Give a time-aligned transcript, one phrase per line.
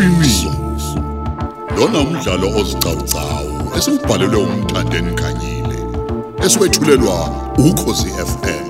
[0.00, 0.50] iqiniso.
[1.76, 5.78] Lona umdlalo ozicawucawu esibhalelwe umthandeni khanyile
[6.44, 7.16] eswetshulelwa
[7.68, 8.66] ukhosi FM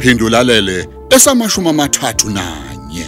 [0.00, 3.04] Phindulalele esamashumi amathathu nanye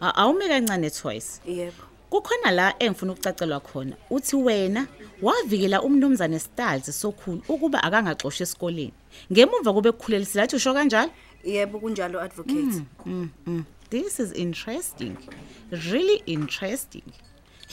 [0.00, 1.82] A- awume kancane twice Yebo.
[2.10, 4.86] kukhona la engifuna ukucacelwa khona uthi wena
[5.26, 8.92] wavikela umnumzane Stalls sokhulu ukuba akangaxoshi esikoleni
[9.32, 11.10] ngemuva kube kukhulelisile athi usho kanjalo
[11.44, 12.82] Yebo kunjalo advocate.
[13.06, 13.64] mm, mm.
[13.90, 15.16] this is interesting
[15.92, 17.06] really interesting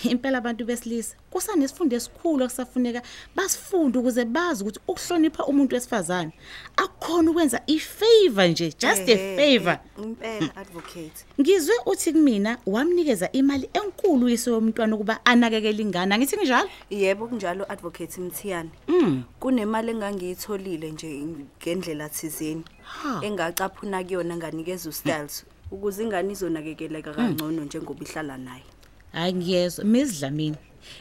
[0.03, 3.01] impela abantu besilisa kusanesifundo esikhulu okusafuneka
[3.35, 6.31] basifunde ukuze bazi ukuthi ukuhlonipha umuntu wesifazane
[6.77, 11.25] akukhona ukwenza ifavor nje just a favor Impela advocate.
[11.41, 17.65] ngizwe uthi kumina wamnikeza imali enkulu uyise womntwana ukuba anakekele ingane angithi njalo Yebo kunjalo
[17.71, 18.69] advocate Mthiyane.
[18.87, 19.23] Mm.
[19.39, 21.25] Kunemali engangiyitholile nje
[21.61, 23.19] ngendlela thizeni Ha.
[23.23, 28.63] engacaphuna kuyona nganikeza uStyles ukuze ingane izonakekeleka kangcono njengoba ihlala naye.
[29.11, 30.55] Hayi ngiyezwa mizidlamini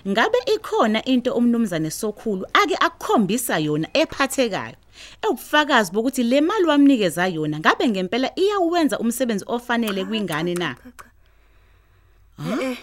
[0.08, 4.76] ngabe ikhona into umnumzane sokhulu ake akukhombisa yona ephathekayo
[5.22, 10.76] ewubufakazi bokuthi le mali wamnikeza yona ngabe ngempela iyawuwenza umsebenzi ofanele kwingane na
[12.40, 12.78] Eh eh.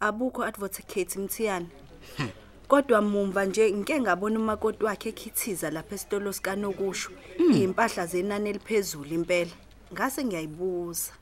[0.00, 1.66] Abukho advocate Mthiyane.
[2.68, 7.10] Kodwa mumva nje ngeke ngabona umakoti wakhe ekhithiza lapha esitolo sikanokusho.
[7.38, 9.50] Impahla zenani eliphezulu impela.
[9.92, 11.12] Ngase ngiyayibuza.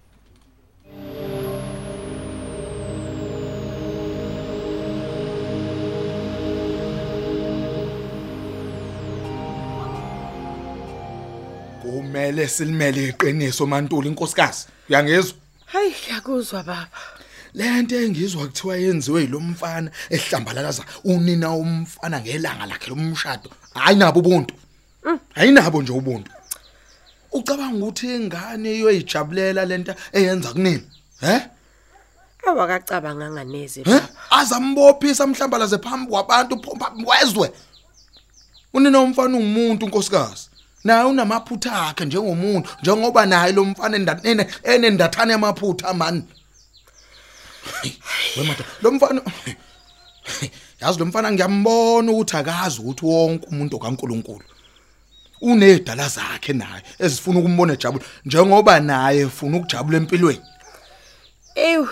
[11.84, 15.36] Kumele silimele iqiniso mantuli inkosikazi uyangizwa?
[15.66, 16.88] Hayi ngiyakuzwa baba.
[17.54, 23.50] lento engizwa kuthiwa yenziwe yilomfana ehlambalalaza unina umfana ngelanga lakhe lomshado.
[23.74, 24.54] Hayi nabo ubuntu.
[25.34, 26.30] Ayinabo nje ubuntu.
[27.32, 30.82] Ucabanga ukuthi ingane iyoyijabulela lento eyenza kunini
[31.20, 31.40] he?
[32.46, 33.90] Awakacabanganga neze he?
[33.90, 34.08] Baba.
[34.30, 37.52] azambophisa mhlambalaze phambi kwabantu phomba wezwe
[38.72, 40.48] unina umfana ungumuntu nkosikazi.
[40.84, 46.22] Naye unamaphutha akhe njengomuntu njengoba naye lo mfana endatene enendathane yamaphutha mani
[48.36, 49.22] wemata lo mfana
[50.80, 54.44] yazi lo mfana ngiyambona ukuthi akazi ukuthi wonke umuntu kaNkuluNkulu
[55.40, 60.42] unedala zakhe naye ezifuna ukumbona ejabula njengoba naye efuna ukujabula empilweni.
[61.54, 61.86] Ew.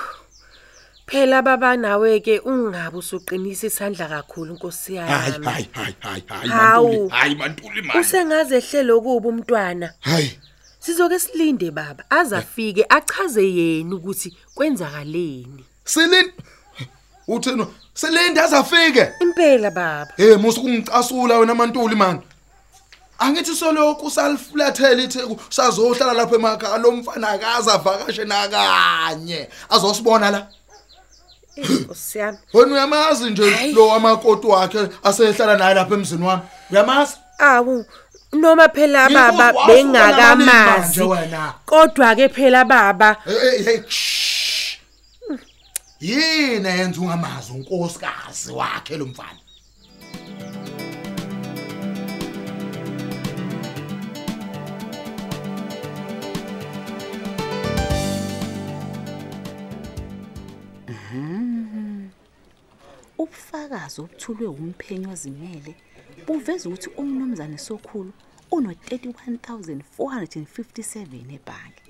[1.13, 5.47] Phela baba nawe ke ungabe usuqinisa isandla kakhulu Nkosi hayi yami.
[5.47, 8.01] hayi hayi hayi hayi mantuli hayi mantuli mani.
[8.01, 9.93] Usengaze ehlelo kuba umntwana.
[10.01, 10.39] hayi.
[10.81, 12.05] Sizoke silinde baba.
[12.11, 15.65] Azafike achaze yena ukuthi kwenzakaleni.
[15.85, 16.33] silin
[17.29, 19.09] uthena silinda azafike.
[19.21, 20.13] Impela baba.
[20.17, 22.21] hey musukungicasula wena mantuli man
[23.19, 30.47] angithi soloko usaliflathela itheku sazohlala lapha emakhaya lo mfana akaza vakashe nakanye azosibona la?
[31.57, 32.39] Nkosi yami.
[32.55, 37.85] wena uyamazi nje lo amakoti wakhe asehlala naye lapha emzini wami uyamazi Awu
[38.33, 41.01] noma phela baba bengakamazi.
[41.67, 44.79] Kodwa ke phela baba hey, hey shh.
[46.01, 49.39] yini yenza ungamazi unkosikazi wakhe lo mfana
[63.83, 65.75] ubufakazi obuthulwe umphenyi wazimele
[66.27, 68.13] buveza ukuthi umnumzane sokhulu
[68.51, 71.83] uno-31457 ebhange.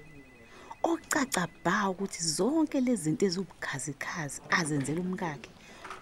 [0.82, 5.50] Ocaca bha ukuthi zonke lezi zinto eziwubukhazikhazi azenzela umkakhe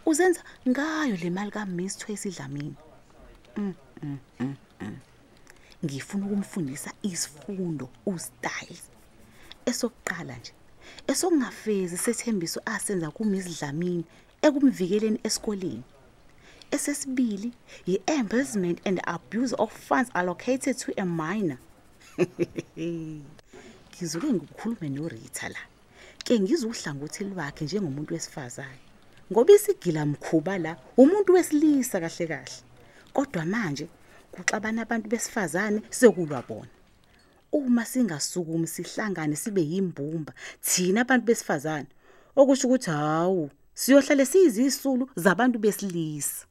[0.06, 2.74] uzenza ngayo le mali kaMiss Tracy Dlamini.
[3.56, 4.96] Mm, mm, mm, mm.
[5.84, 8.82] ngifuna ukumfundisa isifundo ustyles
[9.66, 10.52] esokuqala nje
[11.10, 14.04] esokungafezi sethembiso asenza kuMiss Dlamini
[14.42, 15.82] ekumvikeleni esikoleni.
[16.70, 17.52] Esesibili
[17.86, 21.58] yi-embezzlement and abuse of funds allocated to a minor.
[23.92, 25.58] Ngizuke ngikukhulume noRita la.
[26.24, 28.80] Ke ngizuhlangothi lwakhe njengomuntu wesifazane.
[29.32, 32.62] Ngoba isigila mkhuba la umuntu wesilisa kahle kahle.
[33.12, 33.88] Kodwa manje
[34.32, 36.70] kuxabana abantu besifazane sekulwa bona.
[37.52, 40.32] Uma singasukumi sihlangane sibe yimbumba
[40.62, 41.86] thina abantu besifazane.
[42.36, 43.50] Okusho ukuthi hawu
[43.80, 46.46] siyohlale sizisulu zabantu besilisa.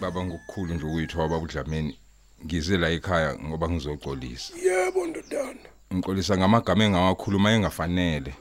[0.00, 1.98] Baba ngokukhulu nje ukuyithoba udlamini
[2.44, 5.68] ngize la ekhaya ngoba ngizoxolisa yebo ndodana.
[5.94, 8.34] Ngiqolisa ngamagama engawakhuluma engafanele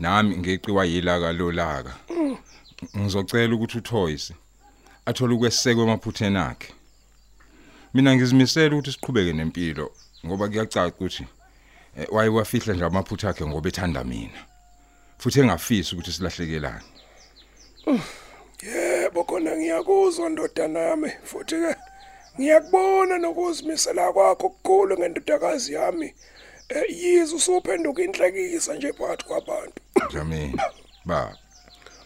[0.00, 1.94] nami ngeqiwa yilaka lolaka.
[2.96, 4.32] Ngizocela ukuthi uToys
[5.06, 6.72] athole ukwesekwa emaphutheni akhe.
[7.94, 9.92] Mina ngizimisela ukuthi siqhubeke nempilo
[10.26, 11.26] ngoba kuyacaca ukuthi
[11.96, 14.40] eh, wayewafihla nje amaphutha akhe ngoba ethanda mina.
[15.18, 16.84] Futhi engafisi ukuthi silahlekelane.
[18.62, 21.76] Yebo khona ngiyakuzwa ndodana yami futhi ke
[22.38, 26.14] ngiyakubona nokuzimisela kwakho okukhulu ngendodakazi yami.
[26.68, 29.80] Eh yizo usuphenduka inhlekisa nje phakathi kwabantu.
[30.12, 30.60] Jamini
[31.04, 31.36] ba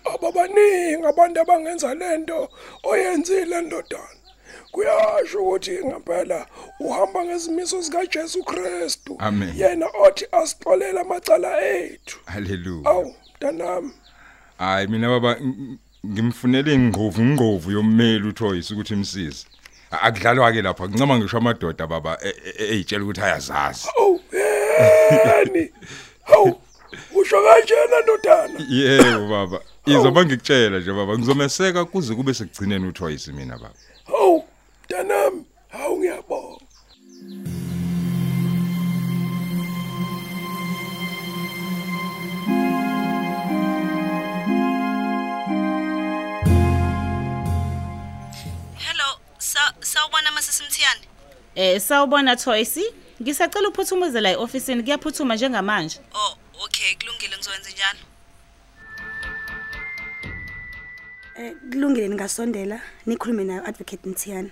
[0.04, 2.48] Ababaningi abantu abangenza lento
[2.82, 4.08] oyenzile ndodana.
[4.72, 6.46] Kuyasho ukuthi ngempela
[6.80, 9.18] uhamba ngezimiso zika Jesu Kristu.
[9.56, 12.18] Yena othi asixolela amacala ethu.
[12.26, 13.92] haleluya Awu mntanami
[14.58, 19.46] hayi mina baba ng- ng- ngimfunele ingqovu ingqovu yommeli uToys ukuthi imsize
[19.90, 25.70] akudlalwa ke lapha ngincama ngisho amadoda baba e- e- eyitshela ukuthi ayazazi Awu yeni.
[26.22, 26.60] Hawu
[27.14, 28.60] usho kanjena ndodana.
[28.70, 33.74] yebo baba izwa bangikutshela nje baba ngizomeseka kuze kube sekugcineni uToys mina baba
[34.06, 34.44] Hawu
[34.84, 36.60] mntanami hawu ngiyabonga.
[48.78, 51.00] Hello, sa sawubona masisimthiyane.
[51.54, 52.78] Eh sawubona Toys.
[53.22, 55.98] Ngisacela uphuthumuze la eofficeini kuyaphuthuma njengamanje.
[56.14, 56.36] Oh,
[57.44, 57.98] okay, kulungile ngizokwenza njalo.
[61.36, 64.50] Eh kulungile ningasondela nikhulume nayo advocate Mthiyana.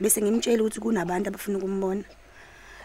[0.00, 2.04] Bese ngimtshela ukuthi kunabantu abafuna ukumbona.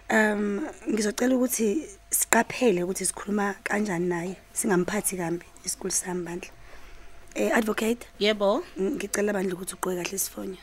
[0.10, 6.50] Um ngizocela ukuthi siqaphele ukuthi sikhuluma kanjani naye singamphathi kambi isikole sami bandla.
[7.36, 8.64] Eh advocate Yebo.
[8.80, 10.58] ngicela bandla ukuthi uqoke kahle isifonyo.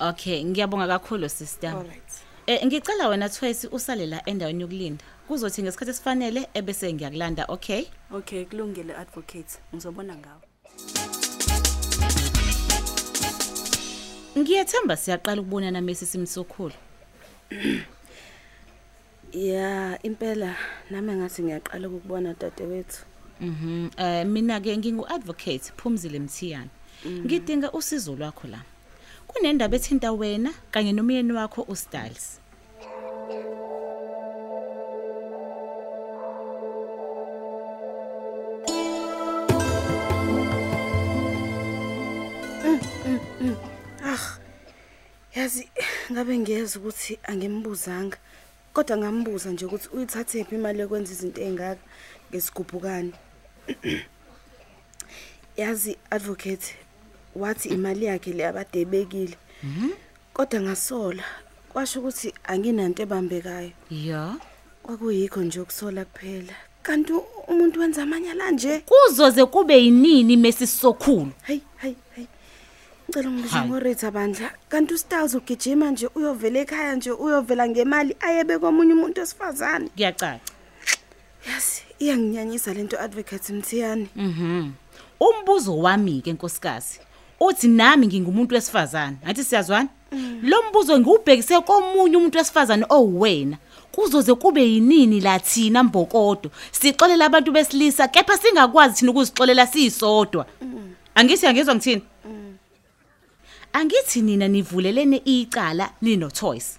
[0.00, 1.70] Okay, ngiyabonga kakhulu sister.
[1.70, 2.23] Alright.
[2.46, 5.04] Eh ngicela wena Toys usale la endaweni yokulinda.
[5.28, 7.86] Kuzothi ngesikhathi esifanele ebese ngiyakulanda, okay?
[8.12, 9.58] Okay, kulungile advocate.
[9.74, 10.42] Ngizobona ngawe.
[14.38, 16.74] Ngiyethemba siyaqala ukubonana mesi simsokhulu.
[19.32, 20.56] Ya impela
[20.90, 23.04] nami ngathi ngiyaqala ukubona dadewethu.
[23.40, 23.90] Mhm.
[23.96, 26.70] Eh mina ke ngingu advocate Phumzile Mthiyane.
[27.06, 28.60] Ngidinga usizo lwakho la.
[29.28, 32.44] Kunendaba ethinta wena kanye nomyeni wakho uStyles.
[45.34, 45.68] Yazi
[46.12, 48.16] ngabe ngiyeza ukuthi angimbuzanga
[48.74, 51.82] kodwa ngambuza nje ukuthi uyithathe phi imali yokwenza izinto ezingaka
[52.28, 53.12] ngesigubhukani.
[55.60, 56.83] Yazi advocate
[57.36, 59.36] wathi imali yakhe le abadebekile.
[60.32, 61.24] Kodwa ngasola
[61.72, 63.70] kwasho ukuthi anginanto ebambekayo.
[63.90, 64.36] Ya.
[64.82, 66.54] Kwakuyikho nje ukusola kuphela.
[66.82, 67.12] Kanti
[67.48, 68.80] umuntu wenza amanyala nje.
[68.80, 71.30] Kuzoze kube yinini mesi sokhulu.
[71.42, 72.24] Hey hey hey.
[73.08, 73.68] Ngicela ngibize Hayi.
[73.68, 74.50] ngoretha bandla.
[74.68, 79.88] Kanti uStyles ugijima nje uyovela ekhaya nje uyovela ngemali ayebe komunye umuntu osifazane.
[79.88, 80.40] Kuyacaca.
[81.48, 84.08] Yazi iyanginyanyisa lento advocate Mthiyani.
[84.16, 84.70] Mhm.
[85.20, 87.00] Umbuzo wami ke nkosikazi.
[87.40, 89.16] Uthi nami ngingumuntu wesifazane.
[89.24, 89.88] Ngathi siyazwana?
[90.42, 93.56] Lo mbuzo ngiubhekise komunye umuntu wesifazane owuwena.
[93.92, 96.50] Kuzoze kube yinini la thina mbokodo.
[96.70, 100.46] Sixolela abantu besilisa kepha singakwazi thina ukuzixolela sisodwa.
[101.14, 102.02] Angithi angizwa ngithini?
[103.72, 106.78] Angithi nina nivulelene icala nino Toys.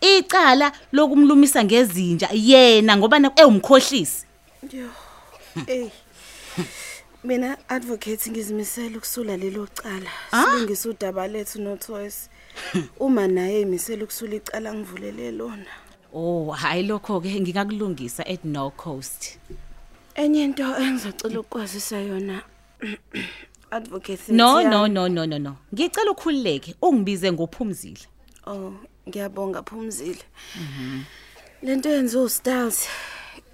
[0.00, 4.26] Icala lokumlumisa ngezinja yena ngoba ewumkhohlisi.
[4.72, 4.90] Yo.
[7.24, 7.28] Ey.
[7.28, 10.10] Mina advocate ngizimisela ukusula lelo cala.
[10.30, 12.28] Silungisa udaba lethu no Toys.
[13.00, 15.66] Uma naye emisela ukusula icala ngivulele lona.
[16.12, 19.38] Oh, hayi lokho ke ngingakulungisa at No Coast.
[20.14, 22.42] Enye into engizocela ukwazisa yona
[23.70, 24.70] advocate No, Mthiyani.
[24.70, 25.56] no, no, no, no, no.
[25.74, 28.06] Ngicela ukhululeke ungibize ngophumzile.
[28.46, 28.74] Oh,
[29.08, 30.22] ngiyabonga Phumzile.
[31.62, 32.88] Lento yenziwa uStyles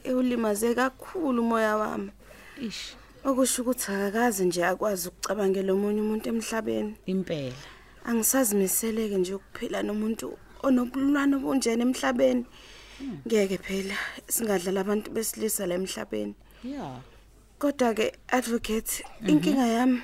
[0.04, 2.10] ewulimaze kakhulu umoya wami.
[2.60, 2.94] Ish,
[3.28, 6.92] Okusho ukuthi akakaze nje akwazi ukucabangela omunye umuntu emhlabeni.
[7.12, 7.60] impela.
[8.08, 10.26] Angisazimiseleke nje ukuphila nomuntu
[10.66, 12.44] onobululwane obunjena emhlabeni.
[13.26, 13.96] Ngeke phela
[14.34, 16.34] singadlala abantu besilisa la emhlabeni.
[16.64, 17.00] Yeah.
[17.60, 20.00] Kodwa ke advocate inkinga yami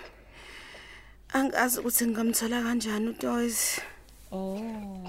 [1.37, 3.81] angazi ukuthi ngingamthola kanjani uToys.
[4.33, 5.09] Oh.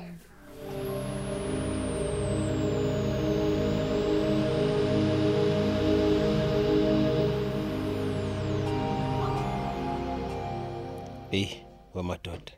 [11.31, 11.49] Hey,
[11.93, 12.53] wamadoda.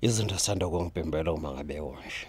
[0.00, 2.26] Izinto sanda kungibhembela uma ngabe wonje.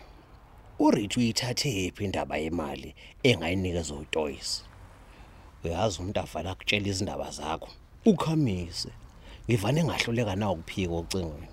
[0.80, 4.64] uRich uyithathe phi indaba yemali engayinikeza uToys?
[5.64, 7.70] Uyazi umuntu avala akutshela izindaba zakho
[8.06, 8.90] ukhamise.
[9.48, 11.48] Ngivane ngahluleka nawo ukuphika ocingweni?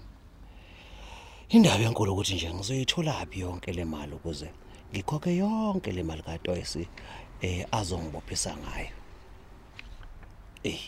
[1.49, 4.49] Indaba enkulu ukuthi nje ngizoyithola phi yonke le mali ukuze
[4.93, 6.79] ngikhokhe yonke le mali kaToys
[7.43, 8.97] eh azongibophisa ngayo?
[10.65, 10.81] Eh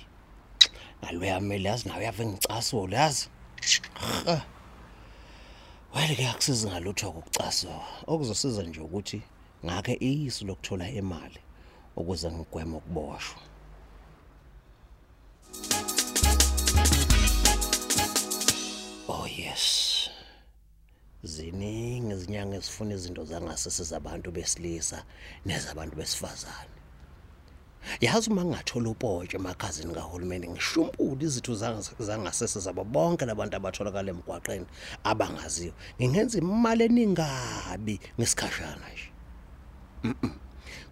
[1.05, 3.29] ngaloya mele yazi nawe yave ngicasula yazi
[3.95, 4.45] Ha.
[5.95, 9.23] Wale ke akusizi ngalutho ukucaswa okuzosiza nje ukuthi
[9.65, 11.41] ngakhe isu lokuthola imali
[11.97, 13.41] ukuze ngigweme ukuboshwa.
[19.09, 19.65] Oh yes.
[21.23, 25.05] Ziningi izinyanga ezifuna izinto zangasese zabantu besilisa
[25.47, 26.84] nezabantu besifazane.
[28.01, 34.67] Yazi uma ngathola upotshe emakhazini kahulumeni ngishumpula izitho zangas- zangasese zabo bonke labantu abatholakala emgwaqeni
[35.05, 35.73] abangaziyo.
[36.01, 39.09] Ngingenza imali eningabi ngesikhashana nje.
[40.05, 40.31] Mhm.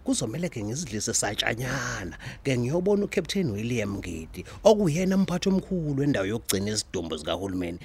[0.03, 7.17] kuzomela ke ngizidlise satshanyana ke ngiyobona uCaptain William Ngidi okuyena mphathi omkhulu wendawo yokugcina izidumbu
[7.17, 7.79] zikahulumeni.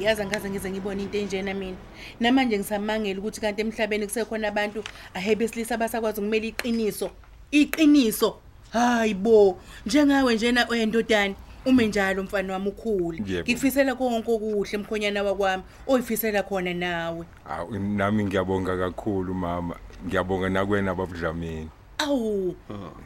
[0.00, 1.76] Yazi angaze ngize ngibone into enjena mina.
[2.20, 7.10] Namanje ngisamangela ukuthi kanti emhlabeni kusekhona abantu ahe besilisa abasakwazi ukumela iqiniso.
[7.50, 8.36] Iqiniso.
[8.72, 11.34] Hayibo, njengawe njena oyendodana
[11.66, 13.22] ume njalo mfana wami ukhule.
[13.26, 13.42] Yebo.
[13.42, 17.26] Ngikufisela konke okuhle mkhonyana wakwami oyifisela khona nawe.
[17.48, 19.76] Awu nami ngiyabonga kakhulu mama.
[20.06, 21.68] Ngiyabonga nakwena babudlamini.
[21.98, 22.54] Awu.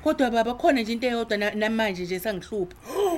[0.05, 2.77] Kodwa baba khona nje into eyodwa na- namanje nje sangihlupha.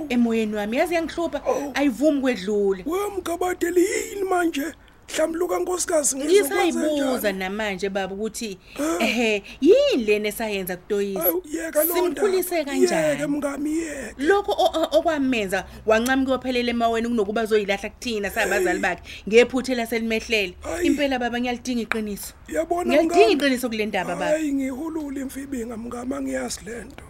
[0.09, 1.41] Emoyeni wami yazi yangihlupha
[1.75, 2.85] ayivumi kwedlule.
[2.87, 4.73] wemgabadeli yini manje
[5.09, 8.59] mhlawumluka nkosikazi Ngisayibuza namanje baba ukuthi
[9.01, 11.21] ehe yini lena esayenza kuToyisi.
[11.53, 13.27] yeka lo Simkhulise yeke kanjani?
[13.27, 19.75] mngami yeke Lokho o- o- okwamenza wancama kuyophelela emaweni kunokuba azoyilahla kuthina sabazali bakhe ngephuthe
[19.75, 20.55] laselimehlele.
[20.83, 22.33] Impela baba ngiyalidinga iqiniso.
[22.49, 24.27] yabona Ngiyalidinga iqiniso kule ndaba baba.
[24.27, 27.05] hayi ngihulula imfibinga mngama ngiyazi lento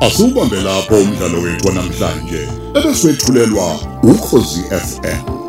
[0.00, 3.66] Asubambe lapho umdlalo wethu namhlanje ebeswetshulelwa
[4.02, 5.39] ukhozi FM